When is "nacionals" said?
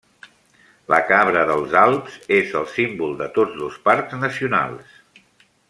4.25-4.99